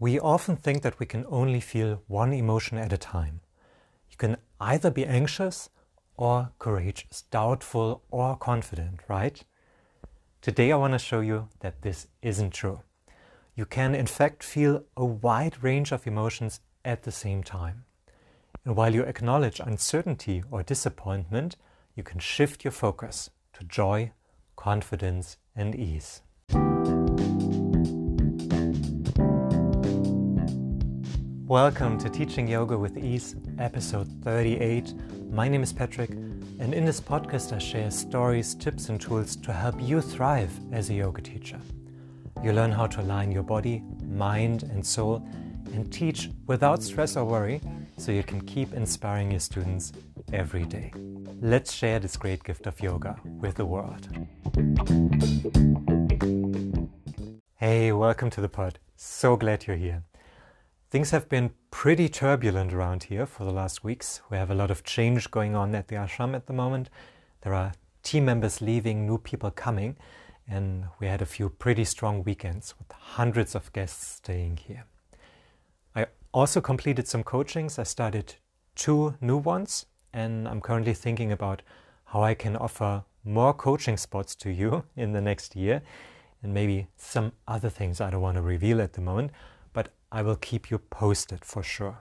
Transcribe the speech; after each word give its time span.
We 0.00 0.18
often 0.18 0.56
think 0.56 0.80
that 0.80 0.98
we 0.98 1.04
can 1.04 1.26
only 1.28 1.60
feel 1.60 2.02
one 2.06 2.32
emotion 2.32 2.78
at 2.78 2.90
a 2.90 2.96
time. 2.96 3.42
You 4.10 4.16
can 4.16 4.38
either 4.58 4.90
be 4.90 5.04
anxious 5.04 5.68
or 6.16 6.52
courageous, 6.58 7.24
doubtful 7.30 8.02
or 8.10 8.34
confident, 8.34 9.00
right? 9.08 9.44
Today 10.40 10.72
I 10.72 10.76
want 10.76 10.94
to 10.94 10.98
show 10.98 11.20
you 11.20 11.48
that 11.58 11.82
this 11.82 12.06
isn't 12.22 12.54
true. 12.54 12.80
You 13.54 13.66
can, 13.66 13.94
in 13.94 14.06
fact, 14.06 14.42
feel 14.42 14.84
a 14.96 15.04
wide 15.04 15.62
range 15.62 15.92
of 15.92 16.06
emotions 16.06 16.60
at 16.82 17.02
the 17.02 17.12
same 17.12 17.42
time. 17.42 17.84
And 18.64 18.76
while 18.76 18.94
you 18.94 19.02
acknowledge 19.02 19.60
uncertainty 19.60 20.42
or 20.50 20.62
disappointment, 20.62 21.56
you 21.94 22.02
can 22.02 22.20
shift 22.20 22.64
your 22.64 22.72
focus 22.72 23.28
to 23.52 23.64
joy, 23.64 24.12
confidence, 24.56 25.36
and 25.54 25.74
ease. 25.74 26.22
Welcome 31.50 31.98
to 31.98 32.08
Teaching 32.08 32.46
Yoga 32.46 32.78
with 32.78 32.96
Ease, 32.96 33.34
episode 33.58 34.06
38. 34.22 34.94
My 35.32 35.48
name 35.48 35.64
is 35.64 35.72
Patrik, 35.72 36.10
and 36.60 36.72
in 36.72 36.84
this 36.84 37.00
podcast, 37.00 37.52
I 37.52 37.58
share 37.58 37.90
stories, 37.90 38.54
tips, 38.54 38.88
and 38.88 39.00
tools 39.00 39.34
to 39.34 39.52
help 39.52 39.74
you 39.82 40.00
thrive 40.00 40.52
as 40.70 40.90
a 40.90 40.94
yoga 40.94 41.20
teacher. 41.20 41.58
You 42.40 42.52
learn 42.52 42.70
how 42.70 42.86
to 42.86 43.00
align 43.00 43.32
your 43.32 43.42
body, 43.42 43.82
mind, 44.04 44.62
and 44.62 44.86
soul, 44.86 45.28
and 45.74 45.92
teach 45.92 46.30
without 46.46 46.84
stress 46.84 47.16
or 47.16 47.24
worry 47.24 47.60
so 47.96 48.12
you 48.12 48.22
can 48.22 48.42
keep 48.42 48.72
inspiring 48.72 49.32
your 49.32 49.40
students 49.40 49.92
every 50.32 50.66
day. 50.66 50.92
Let's 51.40 51.72
share 51.72 51.98
this 51.98 52.16
great 52.16 52.44
gift 52.44 52.68
of 52.68 52.80
yoga 52.80 53.16
with 53.24 53.56
the 53.56 53.66
world. 53.66 54.06
Hey, 57.56 57.90
welcome 57.90 58.30
to 58.30 58.40
the 58.40 58.48
pod. 58.48 58.78
So 58.94 59.34
glad 59.34 59.66
you're 59.66 59.74
here. 59.74 60.04
Things 60.90 61.12
have 61.12 61.28
been 61.28 61.52
pretty 61.70 62.08
turbulent 62.08 62.72
around 62.72 63.04
here 63.04 63.24
for 63.24 63.44
the 63.44 63.52
last 63.52 63.84
weeks. 63.84 64.22
We 64.28 64.36
have 64.36 64.50
a 64.50 64.56
lot 64.56 64.72
of 64.72 64.82
change 64.82 65.30
going 65.30 65.54
on 65.54 65.72
at 65.76 65.86
the 65.86 65.94
ashram 65.94 66.34
at 66.34 66.46
the 66.48 66.52
moment. 66.52 66.90
There 67.42 67.54
are 67.54 67.74
team 68.02 68.24
members 68.24 68.60
leaving, 68.60 69.06
new 69.06 69.18
people 69.18 69.52
coming, 69.52 69.96
and 70.48 70.86
we 70.98 71.06
had 71.06 71.22
a 71.22 71.26
few 71.26 71.48
pretty 71.48 71.84
strong 71.84 72.24
weekends 72.24 72.74
with 72.76 72.90
hundreds 72.90 73.54
of 73.54 73.72
guests 73.72 74.16
staying 74.16 74.56
here. 74.56 74.84
I 75.94 76.06
also 76.34 76.60
completed 76.60 77.06
some 77.06 77.22
coachings. 77.22 77.78
I 77.78 77.84
started 77.84 78.34
two 78.74 79.14
new 79.20 79.36
ones, 79.36 79.86
and 80.12 80.48
I'm 80.48 80.60
currently 80.60 80.94
thinking 80.94 81.30
about 81.30 81.62
how 82.06 82.24
I 82.24 82.34
can 82.34 82.56
offer 82.56 83.04
more 83.22 83.54
coaching 83.54 83.96
spots 83.96 84.34
to 84.34 84.50
you 84.50 84.82
in 84.96 85.12
the 85.12 85.20
next 85.20 85.54
year, 85.54 85.82
and 86.42 86.52
maybe 86.52 86.88
some 86.96 87.30
other 87.46 87.70
things 87.70 88.00
I 88.00 88.10
don't 88.10 88.22
want 88.22 88.38
to 88.38 88.42
reveal 88.42 88.80
at 88.80 88.94
the 88.94 89.00
moment 89.00 89.30
I 90.12 90.22
will 90.22 90.36
keep 90.36 90.70
you 90.70 90.78
posted 90.78 91.44
for 91.44 91.62
sure. 91.62 91.98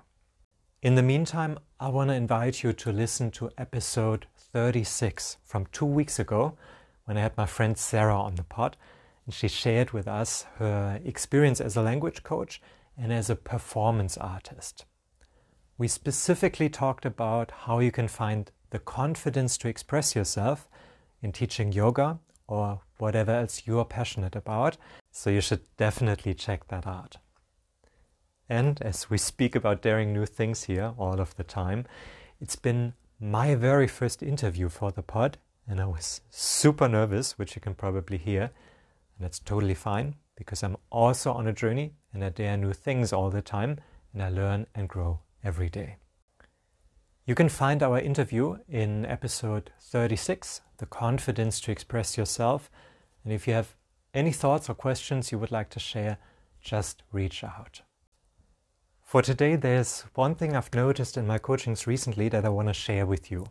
In 0.81 0.95
the 0.95 1.03
meantime, 1.03 1.59
I 1.79 1.89
want 1.89 2.09
to 2.09 2.15
invite 2.15 2.63
you 2.63 2.73
to 2.73 2.91
listen 2.91 3.29
to 3.31 3.51
episode 3.57 4.25
36 4.35 5.37
from 5.43 5.67
two 5.71 5.85
weeks 5.85 6.17
ago 6.17 6.57
when 7.05 7.17
I 7.17 7.21
had 7.21 7.37
my 7.37 7.45
friend 7.45 7.77
Sarah 7.77 8.19
on 8.19 8.35
the 8.35 8.43
pod 8.43 8.77
and 9.25 9.33
she 9.33 9.47
shared 9.47 9.91
with 9.91 10.07
us 10.07 10.45
her 10.57 10.99
experience 11.05 11.61
as 11.61 11.75
a 11.75 11.83
language 11.83 12.23
coach 12.23 12.61
and 12.97 13.13
as 13.13 13.29
a 13.29 13.35
performance 13.35 14.17
artist. 14.17 14.85
We 15.77 15.87
specifically 15.87 16.69
talked 16.69 17.05
about 17.05 17.51
how 17.51 17.77
you 17.77 17.91
can 17.91 18.07
find 18.07 18.51
the 18.71 18.79
confidence 18.79 19.55
to 19.59 19.67
express 19.67 20.15
yourself 20.15 20.67
in 21.21 21.31
teaching 21.31 21.71
yoga 21.71 22.19
or 22.47 22.81
whatever 22.97 23.31
else 23.31 23.67
you 23.67 23.77
are 23.77 23.85
passionate 23.85 24.35
about, 24.35 24.77
so 25.11 25.29
you 25.29 25.41
should 25.41 25.61
definitely 25.77 26.33
check 26.33 26.67
that 26.69 26.87
out. 26.87 27.17
And 28.49 28.81
as 28.81 29.09
we 29.09 29.19
speak 29.19 29.55
about 29.55 29.83
daring 29.83 30.11
new 30.11 30.25
things 30.25 30.63
here 30.63 30.93
all 30.97 31.21
of 31.21 31.35
the 31.35 31.43
time, 31.43 31.85
it's 32.41 32.55
been 32.55 32.93
my 33.19 33.53
very 33.53 33.87
first 33.87 34.23
interview 34.23 34.69
for 34.69 34.91
the 34.91 35.03
pod, 35.03 35.37
and 35.67 35.79
I 35.79 35.85
was 35.85 36.21
super 36.31 36.87
nervous, 36.87 37.37
which 37.37 37.55
you 37.55 37.61
can 37.61 37.75
probably 37.75 38.17
hear. 38.17 38.41
And 38.41 39.25
that's 39.25 39.39
totally 39.39 39.75
fine 39.75 40.15
because 40.35 40.63
I'm 40.63 40.77
also 40.89 41.31
on 41.33 41.45
a 41.45 41.53
journey 41.53 41.93
and 42.13 42.23
I 42.23 42.29
dare 42.29 42.57
new 42.57 42.73
things 42.73 43.13
all 43.13 43.29
the 43.29 43.41
time, 43.41 43.79
and 44.13 44.23
I 44.23 44.29
learn 44.29 44.65
and 44.73 44.89
grow 44.89 45.19
every 45.43 45.69
day. 45.69 45.97
You 47.25 47.35
can 47.35 47.49
find 47.49 47.83
our 47.83 47.99
interview 47.99 48.57
in 48.67 49.05
episode 49.05 49.69
36, 49.79 50.61
The 50.77 50.87
Confidence 50.87 51.61
to 51.61 51.71
Express 51.71 52.17
Yourself. 52.17 52.71
And 53.23 53.31
if 53.31 53.47
you 53.47 53.53
have 53.53 53.75
any 54.15 54.31
thoughts 54.31 54.69
or 54.69 54.73
questions 54.73 55.31
you 55.31 55.37
would 55.37 55.51
like 55.51 55.69
to 55.71 55.79
share, 55.79 56.17
just 56.61 57.03
reach 57.11 57.43
out. 57.43 57.81
For 59.09 59.23
today, 59.23 59.55
there's 59.55 60.01
one 60.13 60.35
thing 60.35 60.55
I've 60.55 60.71
noticed 60.71 61.17
in 61.17 61.25
my 61.25 61.39
coachings 61.39 61.87
recently 61.87 62.29
that 62.29 62.45
I 62.45 62.49
want 62.49 62.67
to 62.67 62.75
share 62.75 63.07
with 63.07 63.31
you. 63.31 63.47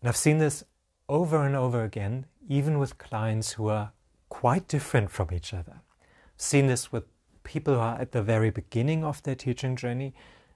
And 0.00 0.08
I've 0.08 0.16
seen 0.16 0.38
this 0.38 0.64
over 1.10 1.44
and 1.44 1.54
over 1.54 1.84
again, 1.84 2.24
even 2.48 2.78
with 2.78 2.96
clients 2.96 3.52
who 3.52 3.68
are 3.68 3.92
quite 4.30 4.68
different 4.68 5.10
from 5.10 5.28
each 5.30 5.52
other. 5.52 5.82
I've 6.00 6.40
seen 6.40 6.68
this 6.68 6.90
with 6.90 7.04
people 7.44 7.74
who 7.74 7.80
are 7.80 8.00
at 8.00 8.12
the 8.12 8.22
very 8.22 8.48
beginning 8.48 9.04
of 9.04 9.22
their 9.22 9.34
teaching 9.34 9.76
journey, 9.76 10.14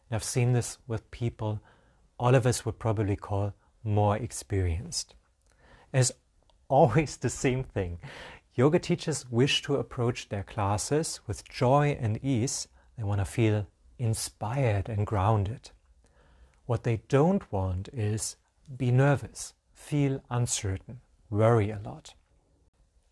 and 0.09 0.17
I've 0.17 0.25
seen 0.25 0.55
this 0.55 0.79
with 0.87 1.11
people 1.11 1.61
all 2.19 2.35
of 2.35 2.47
us 2.47 2.65
would 2.65 2.79
probably 2.79 3.17
call 3.17 3.53
more 3.85 4.17
experienced. 4.17 5.15
As 5.93 6.11
always, 6.69 7.19
the 7.19 7.29
same 7.29 7.65
thing. 7.65 7.99
Yoga 8.55 8.79
teachers 8.79 9.31
wish 9.31 9.61
to 9.61 9.77
approach 9.77 10.31
their 10.31 10.43
classes 10.43 11.21
with 11.27 11.47
joy 11.47 11.99
and 12.01 12.19
ease. 12.25 12.67
They 12.97 13.05
want 13.05 13.21
to 13.21 13.27
feel 13.27 13.67
inspired 13.99 14.89
and 14.89 15.07
grounded. 15.07 15.71
What 16.67 16.83
they 16.83 17.03
don't 17.09 17.51
want 17.53 17.89
is 17.93 18.37
be 18.77 18.91
nervous, 18.91 19.55
feel 19.75 20.23
uncertain, 20.31 21.01
worry 21.31 21.71
a 21.71 21.79
lot. 21.85 22.15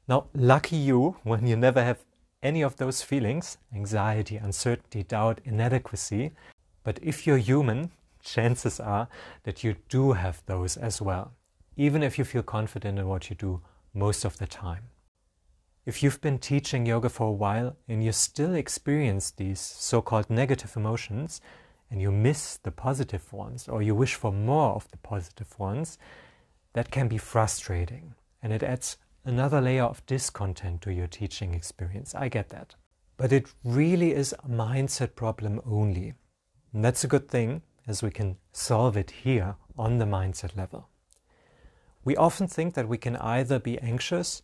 Now, 0.09 0.27
lucky 0.35 0.77
you 0.77 1.17
when 1.23 1.47
you 1.47 1.57
never 1.57 1.83
have 1.83 2.05
any 2.43 2.63
of 2.63 2.77
those 2.77 3.03
feelings 3.03 3.57
anxiety, 3.75 4.37
uncertainty, 4.37 5.03
doubt, 5.03 5.41
inadequacy. 5.45 6.33
But 6.83 6.99
if 7.03 7.27
you're 7.27 7.39
human, 7.39 7.91
chances 8.23 8.79
are 8.79 9.09
that 9.45 9.65
you 9.65 9.77
do 9.89 10.13
have 10.13 10.43
those 10.47 10.77
as 10.77 11.01
well, 11.01 11.33
even 11.77 12.03
if 12.03 12.19
you 12.19 12.25
feel 12.25 12.43
confident 12.43 12.99
in 12.99 13.09
what 13.09 13.31
you 13.31 13.37
do 13.37 13.61
most 13.95 14.25
of 14.25 14.39
the 14.39 14.47
time. 14.47 14.85
If 15.87 16.03
you've 16.03 16.21
been 16.23 16.39
teaching 16.39 16.87
yoga 16.87 17.11
for 17.11 17.27
a 17.27 17.33
while 17.33 17.77
and 17.89 18.03
you 18.03 18.13
still 18.13 18.55
experience 18.55 19.31
these 19.31 19.61
so 19.61 20.01
called 20.01 20.31
negative 20.31 20.77
emotions 20.77 21.43
and 21.91 22.01
you 22.01 22.11
miss 22.11 22.57
the 22.57 22.71
positive 22.71 23.31
ones 23.35 23.69
or 23.69 23.83
you 23.83 23.95
wish 23.95 24.15
for 24.15 24.33
more 24.33 24.73
of 24.75 24.91
the 24.91 24.97
positive 24.97 25.59
ones, 25.59 25.99
that 26.73 26.91
can 26.91 27.07
be 27.07 27.19
frustrating 27.19 28.15
and 28.43 28.51
it 28.51 28.63
adds 28.63 28.97
another 29.27 29.61
layer 29.61 29.85
of 29.85 30.05
discontent 30.07 30.81
to 30.83 30.93
your 30.93 31.07
teaching 31.07 31.53
experience. 31.53 32.15
I 32.15 32.29
get 32.29 32.49
that. 32.49 32.75
But 33.19 33.31
it 33.31 33.53
really 33.63 34.13
is 34.13 34.33
a 34.33 34.49
mindset 34.49 35.15
problem 35.15 35.61
only. 35.67 36.15
And 36.73 36.83
that's 36.83 37.05
a 37.05 37.09
good 37.09 37.29
thing 37.29 37.61
as 37.87 38.03
we 38.03 38.11
can 38.11 38.37
solve 38.53 38.97
it 38.97 39.11
here 39.11 39.57
on 39.77 39.99
the 39.99 40.07
mindset 40.07 40.57
level. 40.57 40.89
We 42.05 42.17
often 42.17 42.49
think 42.49 42.73
that 42.75 42.89
we 42.89 42.99
can 42.99 43.17
either 43.17 43.59
be 43.59 43.79
anxious 43.81 44.43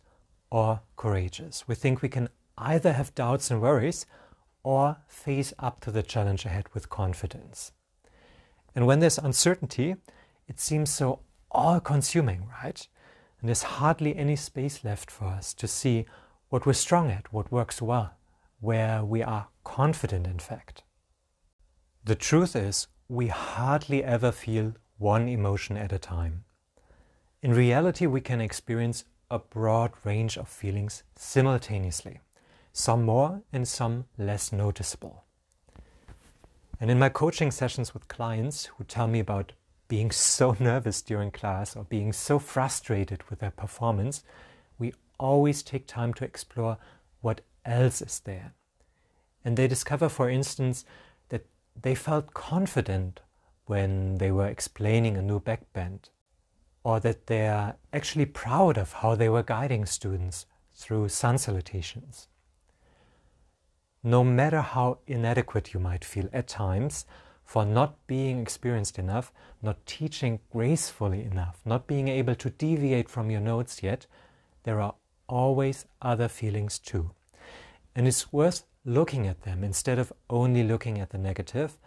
or 0.51 0.81
courageous. 0.97 1.67
We 1.67 1.75
think 1.75 2.01
we 2.01 2.09
can 2.09 2.29
either 2.57 2.93
have 2.93 3.15
doubts 3.15 3.49
and 3.49 3.61
worries 3.61 4.05
or 4.63 4.97
face 5.07 5.53
up 5.57 5.79
to 5.81 5.91
the 5.91 6.03
challenge 6.03 6.45
ahead 6.45 6.67
with 6.73 6.89
confidence. 6.89 7.71
And 8.75 8.85
when 8.85 8.99
there's 8.99 9.17
uncertainty, 9.17 9.95
it 10.47 10.59
seems 10.59 10.91
so 10.91 11.21
all 11.49 11.79
consuming, 11.79 12.47
right? 12.63 12.87
And 13.39 13.49
there's 13.49 13.63
hardly 13.63 14.15
any 14.15 14.35
space 14.35 14.83
left 14.83 15.09
for 15.09 15.25
us 15.25 15.53
to 15.55 15.67
see 15.67 16.05
what 16.49 16.65
we're 16.65 16.73
strong 16.73 17.09
at, 17.09 17.33
what 17.33 17.51
works 17.51 17.81
well, 17.81 18.13
where 18.59 19.03
we 19.03 19.23
are 19.23 19.47
confident, 19.63 20.27
in 20.27 20.37
fact. 20.39 20.83
The 22.03 22.15
truth 22.15 22.55
is, 22.55 22.87
we 23.07 23.27
hardly 23.27 24.03
ever 24.03 24.31
feel 24.31 24.73
one 24.97 25.27
emotion 25.27 25.75
at 25.77 25.91
a 25.91 25.97
time. 25.97 26.43
In 27.41 27.53
reality, 27.53 28.05
we 28.05 28.21
can 28.21 28.39
experience 28.39 29.03
a 29.31 29.39
broad 29.39 29.91
range 30.03 30.37
of 30.37 30.47
feelings 30.47 31.03
simultaneously, 31.15 32.19
some 32.73 33.03
more 33.03 33.41
and 33.53 33.65
some 33.65 34.05
less 34.17 34.51
noticeable. 34.51 35.23
And 36.81 36.91
in 36.91 36.99
my 36.99 37.07
coaching 37.07 37.49
sessions 37.49 37.93
with 37.93 38.09
clients 38.09 38.65
who 38.65 38.83
tell 38.83 39.07
me 39.07 39.19
about 39.19 39.53
being 39.87 40.11
so 40.35 40.55
nervous 40.59 41.01
during 41.01 41.31
class 41.31 41.75
or 41.75 41.85
being 41.85 42.11
so 42.11 42.39
frustrated 42.39 43.23
with 43.29 43.39
their 43.39 43.51
performance, 43.51 44.23
we 44.77 44.93
always 45.17 45.63
take 45.63 45.87
time 45.87 46.13
to 46.15 46.25
explore 46.25 46.77
what 47.21 47.41
else 47.65 48.01
is 48.01 48.19
there. 48.19 48.53
And 49.45 49.55
they 49.55 49.67
discover, 49.67 50.09
for 50.09 50.29
instance, 50.29 50.83
that 51.29 51.45
they 51.81 51.95
felt 51.95 52.33
confident 52.33 53.21
when 53.65 54.17
they 54.17 54.31
were 54.31 54.47
explaining 54.47 55.15
a 55.15 55.21
new 55.21 55.39
backbend 55.39 56.09
or 56.83 56.99
that 56.99 57.27
they're 57.27 57.75
actually 57.93 58.25
proud 58.25 58.77
of 58.77 58.93
how 58.93 59.15
they 59.15 59.29
were 59.29 59.43
guiding 59.43 59.85
students 59.85 60.45
through 60.73 61.09
sun 61.09 61.37
salutations. 61.37 62.27
no 64.03 64.23
matter 64.23 64.61
how 64.61 64.97
inadequate 65.07 65.73
you 65.73 65.79
might 65.79 66.03
feel 66.03 66.27
at 66.33 66.47
times 66.47 67.05
for 67.43 67.65
not 67.65 68.07
being 68.07 68.39
experienced 68.39 68.97
enough, 68.97 69.31
not 69.61 69.85
teaching 69.85 70.39
gracefully 70.51 71.23
enough, 71.23 71.61
not 71.65 71.85
being 71.85 72.07
able 72.07 72.33
to 72.35 72.49
deviate 72.49 73.09
from 73.09 73.29
your 73.29 73.41
notes 73.41 73.83
yet, 73.83 74.07
there 74.63 74.81
are 74.81 74.95
always 75.27 75.85
other 76.01 76.27
feelings 76.27 76.79
too. 76.79 77.11
And 77.95 78.07
it's 78.07 78.31
worth 78.31 78.63
looking 78.85 79.27
at 79.27 79.41
them 79.43 79.63
instead 79.63 79.99
of 79.99 80.13
only 80.29 80.63
looking 80.63 80.99
at 80.99 81.11
the 81.11 81.17
negative. 81.17 81.77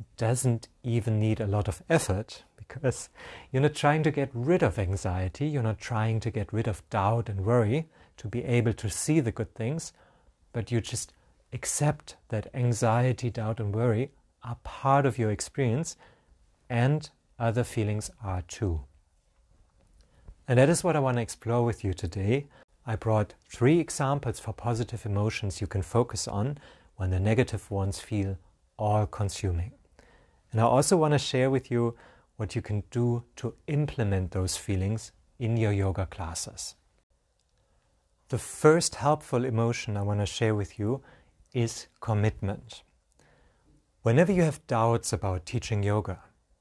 It 0.00 0.06
doesn't 0.16 0.68
even 0.82 1.20
need 1.20 1.40
a 1.40 1.46
lot 1.46 1.68
of 1.68 1.82
effort 1.90 2.44
because 2.56 3.10
you're 3.52 3.60
not 3.60 3.74
trying 3.74 4.02
to 4.04 4.10
get 4.10 4.30
rid 4.32 4.62
of 4.62 4.78
anxiety, 4.78 5.46
you're 5.46 5.62
not 5.62 5.78
trying 5.78 6.20
to 6.20 6.30
get 6.30 6.50
rid 6.54 6.66
of 6.66 6.88
doubt 6.88 7.28
and 7.28 7.44
worry 7.44 7.86
to 8.16 8.26
be 8.26 8.42
able 8.44 8.72
to 8.72 8.88
see 8.88 9.20
the 9.20 9.30
good 9.30 9.54
things, 9.54 9.92
but 10.54 10.70
you 10.70 10.80
just 10.80 11.12
accept 11.52 12.16
that 12.30 12.48
anxiety, 12.54 13.28
doubt, 13.28 13.60
and 13.60 13.74
worry 13.74 14.10
are 14.42 14.56
part 14.64 15.04
of 15.04 15.18
your 15.18 15.30
experience 15.30 15.96
and 16.70 17.10
other 17.38 17.62
feelings 17.62 18.10
are 18.24 18.40
too. 18.42 18.80
And 20.48 20.58
that 20.58 20.70
is 20.70 20.82
what 20.82 20.96
I 20.96 21.00
want 21.00 21.18
to 21.18 21.22
explore 21.22 21.62
with 21.62 21.84
you 21.84 21.92
today. 21.92 22.46
I 22.86 22.96
brought 22.96 23.34
three 23.50 23.78
examples 23.78 24.40
for 24.40 24.54
positive 24.54 25.04
emotions 25.04 25.60
you 25.60 25.66
can 25.66 25.82
focus 25.82 26.26
on 26.26 26.56
when 26.96 27.10
the 27.10 27.20
negative 27.20 27.70
ones 27.70 28.00
feel 28.00 28.38
all 28.78 29.06
consuming. 29.06 29.72
And 30.52 30.60
I 30.60 30.64
also 30.64 30.96
want 30.96 31.12
to 31.12 31.18
share 31.18 31.50
with 31.50 31.70
you 31.70 31.96
what 32.36 32.56
you 32.56 32.62
can 32.62 32.82
do 32.90 33.24
to 33.36 33.54
implement 33.66 34.32
those 34.32 34.56
feelings 34.56 35.12
in 35.38 35.56
your 35.56 35.72
yoga 35.72 36.06
classes. 36.06 36.74
The 38.30 38.38
first 38.38 38.94
helpful 38.96 39.44
emotion 39.44 39.96
I 39.96 40.02
want 40.02 40.20
to 40.20 40.26
share 40.26 40.54
with 40.54 40.78
you 40.78 41.02
is 41.52 41.88
commitment. 42.00 42.82
Whenever 44.02 44.32
you 44.32 44.42
have 44.42 44.66
doubts 44.66 45.12
about 45.12 45.46
teaching 45.46 45.82
yoga, 45.82 46.20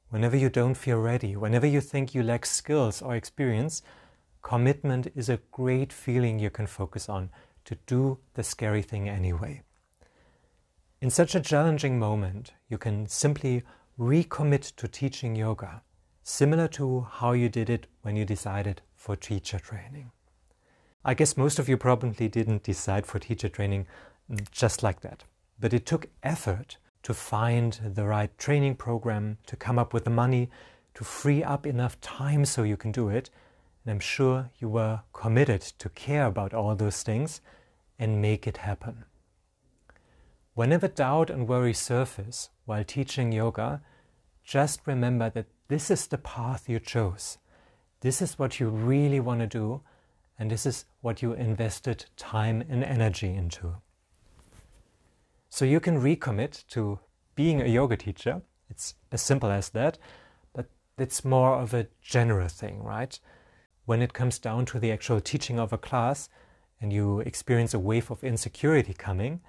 whenever 0.10 0.36
you 0.36 0.50
don't 0.50 0.74
feel 0.74 1.00
ready, 1.00 1.36
whenever 1.36 1.68
you 1.68 1.80
think 1.80 2.14
you 2.14 2.24
lack 2.24 2.46
skills 2.46 3.02
or 3.02 3.16
experience, 3.16 3.82
commitment 4.42 5.12
is 5.16 5.30
a 5.30 5.40
great 5.52 5.94
feeling 5.94 6.40
you 6.40 6.50
can 6.50 6.68
focus 6.68 7.08
on 7.08 7.30
to 7.66 7.76
do 7.86 8.18
the 8.34 8.44
scary 8.44 8.82
thing 8.82 9.08
anyway. 9.08 9.62
In 11.02 11.10
such 11.10 11.36
a 11.36 11.40
challenging 11.40 11.98
moment, 11.98 12.54
you 12.68 12.78
can 12.78 13.08
simply 13.08 13.64
recommit 14.00 14.74
to 14.78 14.88
teaching 14.88 15.36
yoga, 15.36 15.82
similar 16.24 16.70
to 16.70 17.06
how 17.12 17.34
you 17.34 17.50
did 17.50 17.70
it 17.70 17.86
when 18.02 18.16
you 18.16 18.24
decided 18.24 18.82
for 18.96 19.18
teacher 19.18 19.60
training. 19.60 20.12
I 21.04 21.14
guess 21.14 21.36
most 21.36 21.60
of 21.60 21.68
you 21.68 21.76
probably 21.76 22.30
didn't 22.30 22.64
decide 22.64 23.06
for 23.06 23.20
teacher 23.20 23.50
training 23.50 23.88
just 24.52 24.84
like 24.84 25.02
that. 25.02 25.26
But 25.60 25.74
it 25.74 25.86
took 25.86 26.08
effort 26.24 26.78
to 27.04 27.14
find 27.14 27.78
the 27.84 28.06
right 28.06 28.38
training 28.38 28.76
program, 28.76 29.38
to 29.48 29.58
come 29.58 29.78
up 29.78 29.94
with 29.94 30.06
the 30.06 30.10
money, 30.10 30.50
to 30.94 31.04
free 31.04 31.44
up 31.44 31.66
enough 31.66 32.00
time 32.00 32.46
so 32.46 32.64
you 32.64 32.78
can 32.78 32.94
do 32.94 33.10
it. 33.10 33.30
And 33.84 33.92
I'm 33.92 34.00
sure 34.00 34.50
you 34.60 34.70
were 34.70 35.02
committed 35.12 35.62
to 35.62 35.90
care 35.90 36.26
about 36.26 36.54
all 36.54 36.76
those 36.76 37.04
things 37.04 37.42
and 37.98 38.22
make 38.22 38.48
it 38.48 38.58
happen. 38.58 39.04
Whenever 40.54 40.88
doubt 40.88 41.30
and 41.30 41.48
worry 41.48 41.74
surface 41.74 42.50
while 42.66 42.84
teaching 42.84 43.32
yoga, 43.32 43.82
just 44.50 44.88
remember 44.88 45.30
that 45.30 45.46
this 45.68 45.92
is 45.92 46.08
the 46.08 46.18
path 46.18 46.68
you 46.68 46.80
chose. 46.80 47.38
This 48.02 48.20
is 48.20 48.40
what 48.40 48.60
you 48.60 48.70
really 48.70 49.20
want 49.20 49.42
to 49.42 49.48
do, 49.48 49.82
and 50.40 50.50
this 50.50 50.66
is 50.66 50.86
what 51.02 51.22
you 51.22 51.34
invested 51.34 52.06
time 52.18 52.64
and 52.68 52.84
energy 52.84 53.32
into. 53.32 53.76
So 55.52 55.66
you 55.66 55.80
can 55.80 56.02
recommit 56.02 56.66
to 56.70 56.98
being 57.36 57.62
a 57.62 57.68
yoga 57.68 57.96
teacher. 57.96 58.42
It's 58.72 58.96
as 59.12 59.22
simple 59.22 59.52
as 59.52 59.70
that, 59.70 60.00
but 60.54 60.66
it's 60.98 61.24
more 61.24 61.54
of 61.54 61.76
a 61.76 61.86
general 62.02 62.48
thing, 62.48 62.82
right? 62.82 63.20
When 63.86 64.02
it 64.02 64.14
comes 64.14 64.40
down 64.40 64.66
to 64.68 64.80
the 64.80 64.92
actual 64.92 65.22
teaching 65.22 65.60
of 65.60 65.74
a 65.74 65.78
class 65.78 66.28
and 66.82 66.92
you 66.92 67.20
experience 67.20 67.76
a 67.76 67.80
wave 67.80 68.10
of 68.10 68.24
insecurity 68.24 68.96
coming, 68.96 69.42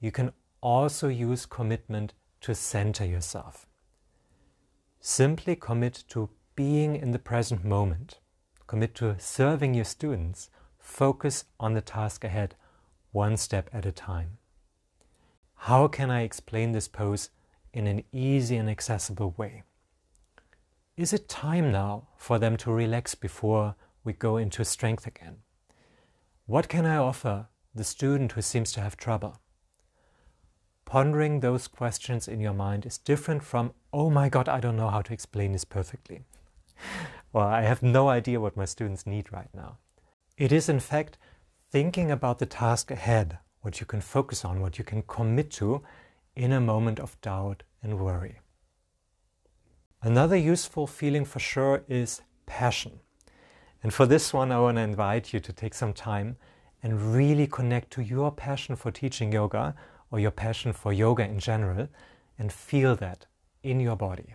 you 0.00 0.10
can 0.10 0.32
also 0.62 1.08
use 1.08 1.44
commitment 1.44 2.14
to 2.40 2.54
center 2.54 3.04
yourself. 3.04 3.67
Simply 5.10 5.56
commit 5.56 6.04
to 6.10 6.28
being 6.54 6.94
in 6.94 7.12
the 7.12 7.18
present 7.18 7.64
moment. 7.64 8.18
Commit 8.66 8.94
to 8.96 9.18
serving 9.18 9.72
your 9.72 9.86
students. 9.86 10.50
Focus 10.78 11.46
on 11.58 11.72
the 11.72 11.80
task 11.80 12.24
ahead, 12.24 12.56
one 13.12 13.38
step 13.38 13.70
at 13.72 13.86
a 13.86 13.90
time. 13.90 14.36
How 15.54 15.88
can 15.88 16.10
I 16.10 16.24
explain 16.24 16.72
this 16.72 16.88
pose 16.88 17.30
in 17.72 17.86
an 17.86 18.04
easy 18.12 18.56
and 18.58 18.68
accessible 18.68 19.34
way? 19.38 19.62
Is 20.98 21.14
it 21.14 21.26
time 21.26 21.72
now 21.72 22.08
for 22.18 22.38
them 22.38 22.58
to 22.58 22.70
relax 22.70 23.14
before 23.14 23.76
we 24.04 24.12
go 24.12 24.36
into 24.36 24.62
strength 24.62 25.06
again? 25.06 25.38
What 26.44 26.68
can 26.68 26.84
I 26.84 26.96
offer 26.96 27.48
the 27.74 27.82
student 27.82 28.32
who 28.32 28.42
seems 28.42 28.72
to 28.72 28.82
have 28.82 28.98
trouble? 28.98 29.40
Pondering 30.88 31.40
those 31.40 31.68
questions 31.68 32.26
in 32.26 32.40
your 32.40 32.54
mind 32.54 32.86
is 32.86 32.96
different 32.96 33.44
from, 33.44 33.74
oh 33.92 34.08
my 34.08 34.30
god, 34.30 34.48
I 34.48 34.58
don't 34.58 34.78
know 34.78 34.88
how 34.88 35.02
to 35.02 35.12
explain 35.12 35.52
this 35.52 35.66
perfectly. 35.66 36.22
well, 37.34 37.46
I 37.46 37.60
have 37.60 37.82
no 37.82 38.08
idea 38.08 38.40
what 38.40 38.56
my 38.56 38.64
students 38.64 39.06
need 39.06 39.30
right 39.30 39.50
now. 39.52 39.76
It 40.38 40.50
is, 40.50 40.66
in 40.66 40.80
fact, 40.80 41.18
thinking 41.70 42.10
about 42.10 42.38
the 42.38 42.46
task 42.46 42.90
ahead 42.90 43.36
what 43.60 43.80
you 43.80 43.84
can 43.84 44.00
focus 44.00 44.46
on, 44.46 44.62
what 44.62 44.78
you 44.78 44.84
can 44.84 45.02
commit 45.02 45.50
to 45.50 45.82
in 46.34 46.52
a 46.52 46.60
moment 46.60 46.98
of 47.00 47.20
doubt 47.20 47.64
and 47.82 48.00
worry. 48.00 48.38
Another 50.00 50.36
useful 50.36 50.86
feeling 50.86 51.26
for 51.26 51.38
sure 51.38 51.84
is 51.86 52.22
passion. 52.46 53.00
And 53.82 53.92
for 53.92 54.06
this 54.06 54.32
one, 54.32 54.50
I 54.50 54.60
want 54.60 54.78
to 54.78 54.82
invite 54.84 55.34
you 55.34 55.40
to 55.40 55.52
take 55.52 55.74
some 55.74 55.92
time 55.92 56.38
and 56.82 57.14
really 57.14 57.46
connect 57.46 57.90
to 57.90 58.02
your 58.02 58.32
passion 58.32 58.74
for 58.74 58.90
teaching 58.90 59.32
yoga 59.32 59.74
or 60.10 60.18
your 60.18 60.30
passion 60.30 60.72
for 60.72 60.92
yoga 60.92 61.24
in 61.24 61.38
general 61.38 61.88
and 62.38 62.52
feel 62.52 62.96
that 62.96 63.26
in 63.62 63.80
your 63.80 63.96
body. 63.96 64.34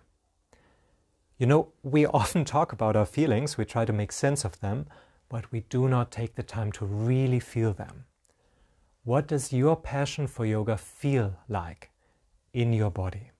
You 1.37 1.47
know, 1.47 1.73
we 1.81 2.05
often 2.21 2.45
talk 2.45 2.71
about 2.71 2.95
our 2.95 3.05
feelings, 3.05 3.57
we 3.57 3.65
try 3.65 3.85
to 3.85 3.93
make 3.93 4.11
sense 4.11 4.45
of 4.45 4.59
them, 4.59 4.87
but 5.29 5.51
we 5.51 5.61
do 5.61 5.87
not 5.87 6.11
take 6.11 6.35
the 6.35 6.43
time 6.43 6.71
to 6.73 6.85
really 6.85 7.39
feel 7.39 7.73
them. 7.73 8.05
What 9.03 9.27
does 9.27 9.51
your 9.51 9.75
passion 9.75 10.27
for 10.27 10.45
yoga 10.45 10.77
feel 10.77 11.35
like 11.49 11.91
in 12.53 12.71
your 12.71 12.91
body? 12.91 13.31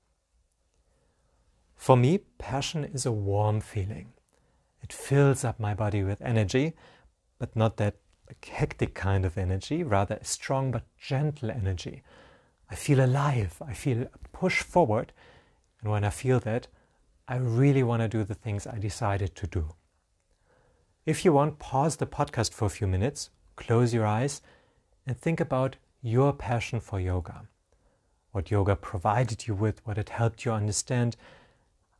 For 1.76 1.96
me, 1.96 2.20
passion 2.38 2.84
is 2.84 3.06
a 3.06 3.12
warm 3.12 3.62
feeling. 3.62 4.14
It 4.82 4.92
fills 4.92 5.46
up 5.46 5.60
my 5.60 5.74
body 5.74 6.04
with 6.04 6.22
energy, 6.22 6.74
but 7.40 7.56
not 7.56 7.78
that 7.78 7.98
hectic 8.46 8.94
kind 8.94 9.26
of 9.26 9.38
energy, 9.38 9.84
rather 9.84 10.16
a 10.16 10.26
strong 10.26 10.72
but 10.72 10.84
gentle 10.98 11.52
energy. 11.52 12.04
I 12.74 12.76
feel 12.76 13.06
alive, 13.06 13.62
I 13.64 13.74
feel 13.74 14.08
push 14.32 14.64
forward, 14.64 15.14
and 15.80 15.92
when 15.92 16.04
I 16.04 16.10
feel 16.10 16.40
that, 16.40 16.66
I 17.28 17.36
really 17.36 17.84
want 17.84 18.02
to 18.02 18.08
do 18.08 18.24
the 18.24 18.34
things 18.34 18.66
I 18.66 18.80
decided 18.80 19.36
to 19.36 19.46
do. 19.46 19.76
If 21.06 21.24
you 21.24 21.34
want, 21.34 21.60
pause 21.60 21.98
the 21.98 22.08
podcast 22.08 22.52
for 22.52 22.66
a 22.66 22.72
few 22.72 22.88
minutes, 22.88 23.30
close 23.58 23.94
your 23.94 24.08
eyes, 24.08 24.42
and 25.06 25.16
think 25.16 25.40
about 25.40 25.76
your 26.02 26.34
passion 26.34 26.80
for 26.80 27.00
yoga. 27.00 27.48
What 28.32 28.50
yoga 28.50 28.76
provided 28.76 29.46
you 29.46 29.54
with, 29.54 29.86
what 29.86 30.00
it 30.00 30.10
helped 30.10 30.44
you 30.44 30.52
understand, 30.52 31.16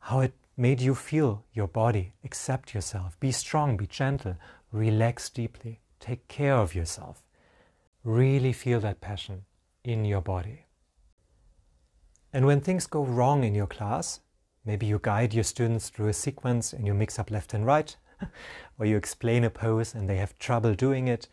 how 0.00 0.18
it 0.22 0.34
made 0.56 0.80
you 0.80 0.96
feel 0.96 1.44
your 1.52 1.68
body, 1.68 2.14
accept 2.24 2.74
yourself, 2.74 3.16
be 3.20 3.30
strong, 3.30 3.76
be 3.76 3.86
gentle, 3.86 4.34
relax 4.72 5.30
deeply, 5.30 5.78
take 6.00 6.26
care 6.26 6.56
of 6.56 6.74
yourself. 6.74 7.22
Really 8.02 8.52
feel 8.52 8.80
that 8.80 9.00
passion 9.00 9.44
in 9.84 10.04
your 10.04 10.20
body. 10.20 10.63
And 12.34 12.46
when 12.46 12.60
things 12.60 12.88
go 12.88 13.04
wrong 13.04 13.44
in 13.44 13.54
your 13.54 13.68
class, 13.68 14.18
maybe 14.64 14.86
you 14.86 14.98
guide 15.00 15.32
your 15.32 15.44
students 15.44 15.88
through 15.88 16.08
a 16.08 16.12
sequence 16.12 16.72
and 16.72 16.84
you 16.84 16.92
mix 16.92 17.16
up 17.16 17.30
left 17.30 17.54
and 17.54 17.64
right, 17.64 17.96
or 18.78 18.86
you 18.86 18.96
explain 18.96 19.44
a 19.44 19.50
pose 19.50 19.94
and 19.94 20.10
they 20.10 20.16
have 20.16 20.36
trouble 20.40 20.74
doing 20.74 21.06
it, 21.06 21.28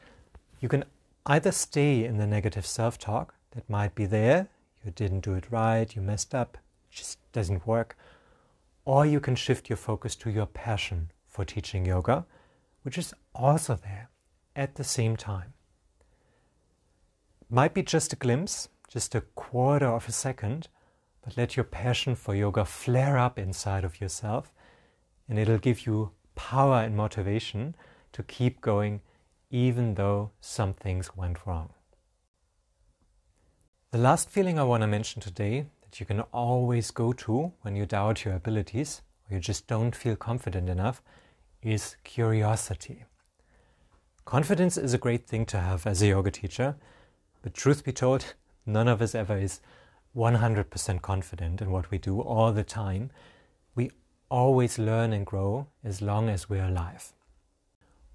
you 0.59 0.69
can 0.69 0.85
either 1.25 1.51
stay 1.51 2.05
in 2.05 2.17
the 2.17 2.27
negative 2.27 2.67
self 2.67 2.99
talk 2.99 3.33
that 3.55 3.67
might 3.67 3.95
be 3.95 4.05
there, 4.05 4.47
you 4.85 4.91
didn't 4.91 5.21
do 5.21 5.33
it 5.33 5.45
right, 5.49 5.95
you 5.95 6.03
messed 6.03 6.35
up, 6.35 6.59
just 6.91 7.17
doesn't 7.31 7.65
work, 7.65 7.97
or 8.85 9.03
you 9.03 9.19
can 9.19 9.35
shift 9.35 9.69
your 9.69 9.77
focus 9.77 10.15
to 10.15 10.29
your 10.29 10.45
passion 10.45 11.09
for 11.27 11.43
teaching 11.43 11.83
yoga, 11.83 12.27
which 12.83 12.99
is 12.99 13.11
also 13.33 13.75
there 13.75 14.11
at 14.55 14.75
the 14.75 14.83
same 14.83 15.17
time. 15.17 15.53
Might 17.49 17.73
be 17.73 17.81
just 17.81 18.13
a 18.13 18.15
glimpse, 18.15 18.69
just 18.87 19.15
a 19.15 19.21
quarter 19.21 19.87
of 19.87 20.07
a 20.07 20.11
second, 20.11 20.67
but 21.23 21.37
let 21.37 21.55
your 21.55 21.63
passion 21.63 22.15
for 22.15 22.35
yoga 22.35 22.65
flare 22.65 23.17
up 23.17 23.37
inside 23.37 23.83
of 23.83 24.01
yourself, 24.01 24.53
and 25.29 25.37
it'll 25.37 25.57
give 25.57 25.85
you 25.85 26.11
power 26.35 26.81
and 26.81 26.95
motivation 26.95 27.75
to 28.13 28.23
keep 28.23 28.61
going 28.61 29.01
even 29.49 29.95
though 29.95 30.31
some 30.39 30.73
things 30.73 31.15
went 31.15 31.45
wrong. 31.45 31.69
The 33.91 33.97
last 33.97 34.29
feeling 34.29 34.57
I 34.57 34.63
want 34.63 34.81
to 34.81 34.87
mention 34.87 35.21
today 35.21 35.65
that 35.81 35.99
you 35.99 36.05
can 36.05 36.21
always 36.31 36.91
go 36.91 37.11
to 37.13 37.51
when 37.61 37.75
you 37.75 37.85
doubt 37.85 38.23
your 38.23 38.35
abilities 38.35 39.01
or 39.29 39.35
you 39.35 39.41
just 39.41 39.67
don't 39.67 39.95
feel 39.95 40.15
confident 40.15 40.69
enough 40.69 41.01
is 41.61 41.97
curiosity. 42.03 43.03
Confidence 44.23 44.77
is 44.77 44.93
a 44.93 44.97
great 44.97 45.27
thing 45.27 45.45
to 45.47 45.59
have 45.59 45.85
as 45.85 46.01
a 46.01 46.07
yoga 46.07 46.31
teacher, 46.31 46.77
but 47.41 47.53
truth 47.53 47.83
be 47.83 47.91
told, 47.91 48.33
none 48.65 48.87
of 48.87 49.01
us 49.01 49.13
ever 49.13 49.37
is 49.37 49.59
100% 50.15 51.01
confident 51.01 51.61
in 51.61 51.71
what 51.71 51.89
we 51.89 51.97
do 51.97 52.19
all 52.21 52.51
the 52.51 52.63
time. 52.63 53.11
We 53.75 53.91
always 54.29 54.77
learn 54.77 55.13
and 55.13 55.25
grow 55.25 55.67
as 55.83 56.01
long 56.01 56.29
as 56.29 56.49
we're 56.49 56.65
alive. 56.65 57.13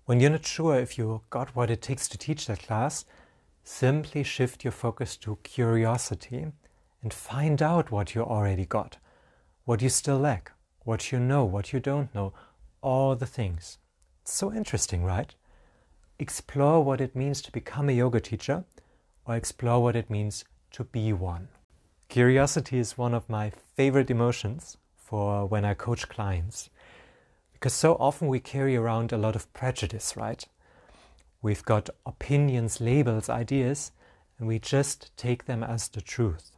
When 0.04 0.20
you're 0.20 0.30
not 0.30 0.46
sure 0.46 0.78
if 0.78 0.98
you 0.98 1.22
got 1.30 1.56
what 1.56 1.70
it 1.70 1.82
takes 1.82 2.08
to 2.08 2.18
teach 2.18 2.46
that 2.46 2.62
class, 2.62 3.04
simply 3.64 4.22
shift 4.22 4.62
your 4.62 4.72
focus 4.72 5.16
to 5.18 5.38
curiosity 5.42 6.46
and 7.02 7.12
find 7.12 7.60
out 7.60 7.90
what 7.90 8.14
you 8.14 8.22
already 8.22 8.66
got, 8.66 8.98
what 9.64 9.82
you 9.82 9.88
still 9.88 10.18
lack, 10.18 10.52
what 10.84 11.10
you 11.10 11.18
know, 11.18 11.44
what 11.44 11.72
you 11.72 11.80
don't 11.80 12.14
know, 12.14 12.32
all 12.82 13.16
the 13.16 13.26
things. 13.26 13.78
It's 14.22 14.32
so 14.32 14.52
interesting, 14.52 15.02
right? 15.02 15.34
Explore 16.18 16.84
what 16.84 17.00
it 17.00 17.16
means 17.16 17.42
to 17.42 17.52
become 17.52 17.88
a 17.88 17.92
yoga 17.92 18.20
teacher 18.20 18.64
or 19.24 19.34
explore 19.34 19.82
what 19.82 19.96
it 19.96 20.08
means 20.08 20.44
to 20.70 20.84
be 20.84 21.12
one. 21.12 21.48
Curiosity 22.08 22.78
is 22.78 22.96
one 22.96 23.14
of 23.14 23.28
my 23.28 23.50
favorite 23.74 24.10
emotions 24.10 24.76
for 24.96 25.46
when 25.46 25.64
I 25.64 25.74
coach 25.74 26.08
clients 26.08 26.70
because 27.52 27.72
so 27.72 27.94
often 27.94 28.28
we 28.28 28.38
carry 28.38 28.76
around 28.76 29.12
a 29.12 29.18
lot 29.18 29.34
of 29.34 29.52
prejudice, 29.52 30.16
right? 30.16 30.46
We've 31.40 31.64
got 31.64 31.90
opinions, 32.04 32.80
labels, 32.80 33.28
ideas, 33.28 33.92
and 34.38 34.46
we 34.46 34.58
just 34.58 35.10
take 35.16 35.46
them 35.46 35.62
as 35.62 35.88
the 35.88 36.00
truth. 36.00 36.52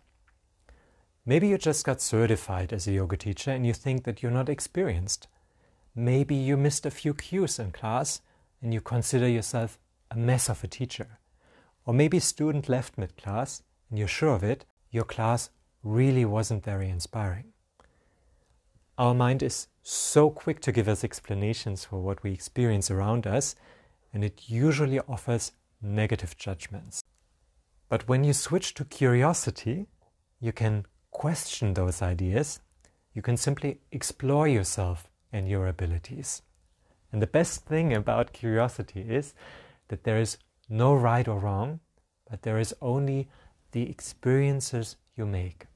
Maybe 1.24 1.48
you 1.48 1.58
just 1.58 1.84
got 1.84 2.00
certified 2.00 2.72
as 2.72 2.86
a 2.86 2.92
yoga 2.92 3.16
teacher 3.16 3.50
and 3.50 3.66
you 3.66 3.74
think 3.74 4.04
that 4.04 4.22
you're 4.22 4.32
not 4.32 4.48
experienced. 4.48 5.28
Maybe 5.94 6.34
you 6.34 6.56
missed 6.56 6.84
a 6.84 6.90
few 6.90 7.14
cues 7.14 7.58
in 7.58 7.70
class 7.70 8.20
and 8.60 8.74
you 8.74 8.80
consider 8.80 9.28
yourself 9.28 9.78
a 10.10 10.16
mess 10.16 10.48
of 10.48 10.64
a 10.64 10.68
teacher. 10.68 11.18
Or 11.84 11.94
maybe 11.94 12.16
a 12.16 12.20
student 12.20 12.68
left 12.68 12.98
mid 12.98 13.16
class 13.16 13.62
and 13.88 13.98
you're 13.98 14.08
sure 14.08 14.34
of 14.34 14.42
it, 14.42 14.64
your 14.90 15.04
class 15.04 15.50
really 15.82 16.24
wasn't 16.24 16.64
very 16.64 16.88
inspiring. 16.88 17.52
Our 18.96 19.14
mind 19.14 19.42
is 19.42 19.68
so 19.82 20.28
quick 20.28 20.60
to 20.60 20.72
give 20.72 20.88
us 20.88 21.04
explanations 21.04 21.84
for 21.84 22.00
what 22.00 22.22
we 22.22 22.32
experience 22.32 22.90
around 22.90 23.26
us, 23.26 23.54
and 24.12 24.24
it 24.24 24.42
usually 24.48 24.98
offers 25.00 25.52
negative 25.80 26.36
judgments. 26.36 27.02
But 27.88 28.08
when 28.08 28.24
you 28.24 28.32
switch 28.32 28.74
to 28.74 28.84
curiosity, 28.84 29.86
you 30.40 30.52
can 30.52 30.86
question 31.10 31.74
those 31.74 32.02
ideas, 32.02 32.60
you 33.14 33.22
can 33.22 33.36
simply 33.36 33.80
explore 33.90 34.46
yourself 34.46 35.08
and 35.32 35.48
your 35.48 35.66
abilities. 35.66 36.42
And 37.12 37.22
the 37.22 37.26
best 37.26 37.64
thing 37.64 37.94
about 37.94 38.32
curiosity 38.32 39.00
is 39.00 39.34
that 39.88 40.04
there 40.04 40.18
is 40.18 40.38
no 40.68 40.94
right 40.94 41.26
or 41.26 41.38
wrong, 41.38 41.80
but 42.28 42.42
there 42.42 42.58
is 42.58 42.74
only 42.82 43.28
the 43.72 43.88
experiences 43.88 44.96
you 45.16 45.26
make. 45.26 45.66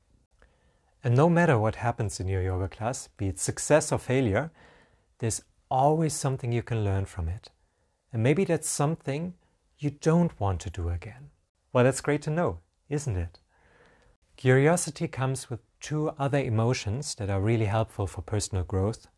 And 1.04 1.16
no 1.16 1.28
matter 1.28 1.58
what 1.58 1.76
happens 1.76 2.20
in 2.20 2.28
your 2.28 2.42
yoga 2.42 2.68
class, 2.68 3.08
be 3.16 3.28
it 3.28 3.38
success 3.38 3.90
or 3.92 3.98
failure, 3.98 4.50
there's 5.18 5.42
always 5.68 6.12
something 6.12 6.52
you 6.52 6.62
can 6.62 6.84
learn 6.84 7.06
from 7.06 7.28
it. 7.28 7.50
And 8.12 8.22
maybe 8.22 8.44
that's 8.44 8.68
something 8.68 9.34
you 9.78 9.90
don't 9.90 10.38
want 10.38 10.60
to 10.60 10.70
do 10.70 10.88
again. 10.88 11.30
Well, 11.72 11.84
that's 11.84 12.00
great 12.00 12.22
to 12.22 12.30
know, 12.30 12.58
isn't 12.88 13.16
it? 13.16 13.40
Curiosity 14.36 15.08
comes 15.08 15.50
with 15.50 15.60
two 15.80 16.10
other 16.18 16.38
emotions 16.38 17.14
that 17.16 17.30
are 17.30 17.40
really 17.40 17.66
helpful 17.66 18.06
for 18.06 18.22
personal 18.22 18.64
growth 18.64 19.08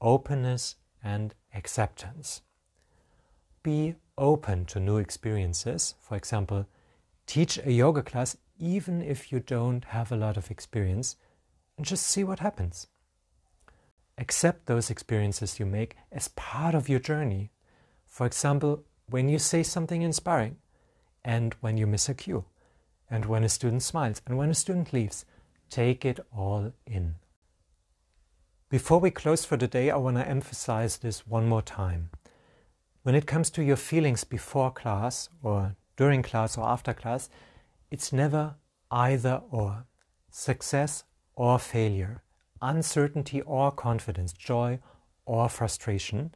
openness 0.00 0.76
and 1.02 1.34
acceptance. 1.54 2.42
Be 3.64 3.96
open 4.16 4.64
to 4.66 4.78
new 4.78 4.98
experiences. 4.98 5.94
For 6.00 6.16
example, 6.16 6.66
teach 7.28 7.58
a 7.58 7.70
yoga 7.70 8.02
class 8.02 8.36
even 8.58 9.02
if 9.02 9.30
you 9.30 9.38
don't 9.38 9.84
have 9.84 10.10
a 10.10 10.16
lot 10.16 10.36
of 10.36 10.50
experience 10.50 11.14
and 11.76 11.86
just 11.86 12.06
see 12.06 12.24
what 12.24 12.40
happens. 12.40 12.88
Accept 14.16 14.66
those 14.66 14.90
experiences 14.90 15.60
you 15.60 15.66
make 15.66 15.94
as 16.10 16.28
part 16.28 16.74
of 16.74 16.88
your 16.88 16.98
journey. 16.98 17.50
For 18.06 18.26
example, 18.26 18.82
when 19.08 19.28
you 19.28 19.38
say 19.38 19.62
something 19.62 20.02
inspiring, 20.02 20.56
and 21.24 21.54
when 21.60 21.76
you 21.76 21.86
miss 21.86 22.08
a 22.08 22.14
cue, 22.14 22.46
and 23.10 23.26
when 23.26 23.44
a 23.44 23.48
student 23.48 23.82
smiles, 23.82 24.22
and 24.26 24.38
when 24.38 24.50
a 24.50 24.54
student 24.54 24.92
leaves, 24.92 25.24
take 25.68 26.04
it 26.04 26.18
all 26.34 26.72
in. 26.86 27.16
Before 28.70 28.98
we 28.98 29.10
close 29.10 29.44
for 29.44 29.56
the 29.56 29.68
day, 29.68 29.90
I 29.90 29.96
want 29.96 30.16
to 30.16 30.26
emphasize 30.26 30.96
this 30.96 31.26
one 31.26 31.46
more 31.46 31.62
time. 31.62 32.10
When 33.02 33.14
it 33.14 33.26
comes 33.26 33.50
to 33.50 33.62
your 33.62 33.76
feelings 33.76 34.24
before 34.24 34.70
class, 34.70 35.28
or 35.42 35.76
during 35.98 36.22
class, 36.22 36.56
or 36.56 36.66
after 36.66 36.94
class, 36.94 37.28
it's 37.90 38.12
never 38.12 38.54
either 38.90 39.42
or. 39.50 39.84
Success 40.30 41.04
or 41.34 41.58
failure, 41.58 42.22
uncertainty 42.62 43.40
or 43.42 43.72
confidence, 43.72 44.32
joy 44.32 44.78
or 45.26 45.48
frustration, 45.48 46.32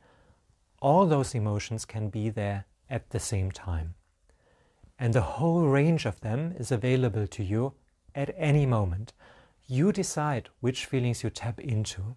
all 0.81 1.07
those 1.07 1.35
emotions 1.35 1.85
can 1.85 2.09
be 2.09 2.29
there 2.29 2.67
at 2.91 3.11
the 3.11 3.21
same 3.21 3.53
time. 3.53 3.95
And 4.99 5.15
the 5.15 5.29
whole 5.37 5.67
range 5.67 6.07
of 6.07 6.21
them 6.21 6.55
is 6.59 6.73
available 6.73 7.29
to 7.29 7.45
you 7.45 7.75
at 8.15 8.35
any 8.37 8.67
moment. 8.67 9.13
You 9.67 9.93
decide 9.93 10.49
which 10.61 10.87
feelings 10.87 11.23
you 11.23 11.31
tap 11.31 11.61
into. 11.61 12.17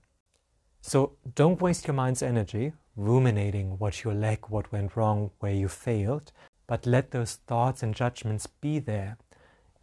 So 0.82 1.18
don't 1.36 1.62
waste 1.62 1.88
your 1.88 1.94
mind's 1.94 2.24
energy 2.24 2.74
ruminating 2.96 3.78
what 3.78 4.04
you 4.04 4.12
lack, 4.12 4.50
what 4.50 4.72
went 4.72 4.96
wrong, 4.96 5.32
where 5.40 5.54
you 5.54 5.68
failed, 5.68 6.32
but 6.68 6.86
let 6.86 7.12
those 7.12 7.36
thoughts 7.48 7.84
and 7.84 7.96
judgments 7.96 8.48
be 8.48 8.80
there 8.80 9.18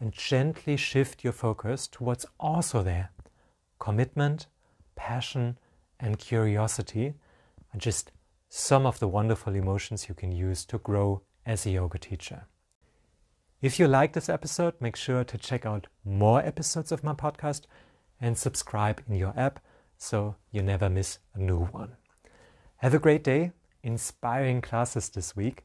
and 0.01 0.13
gently 0.13 0.77
shift 0.77 1.23
your 1.23 1.33
focus 1.33 1.87
to 1.87 2.05
what's 2.05 2.27
also 2.41 2.83
there 2.83 3.11
commitment, 3.79 4.47
passion, 4.95 5.59
and 5.99 6.19
curiosity 6.19 7.15
are 7.75 7.79
just 7.79 8.13
some 8.49 8.87
of 8.87 9.01
the 9.01 9.09
wonderful 9.09 9.55
emotions 9.55 10.09
you 10.09 10.15
can 10.15 10.31
use 10.31 10.65
to 10.65 10.79
grow 10.79 11.21
as 11.45 11.67
a 11.67 11.71
yoga 11.71 11.99
teacher. 11.99 12.47
If 13.61 13.81
you 13.81 13.89
like 13.89 14.13
this 14.13 14.29
episode, 14.29 14.75
make 14.81 14.95
sure 14.95 15.25
to 15.25 15.39
check 15.39 15.67
out 15.67 15.89
more 16.05 16.41
episodes 16.41 16.93
of 16.93 17.03
my 17.03 17.13
podcast 17.13 17.63
and 18.21 18.39
subscribe 18.39 19.03
in 19.09 19.17
your 19.17 19.35
app 19.37 19.59
so 19.99 20.37
you 20.51 20.63
never 20.63 20.89
miss 20.89 21.19
a 21.35 21.41
new 21.41 21.65
one. 21.67 21.97
Have 22.77 22.95
a 22.95 22.99
great 22.99 23.25
day, 23.25 23.53
inspiring 23.83 24.61
classes 24.61 25.09
this 25.09 25.35
week, 25.35 25.65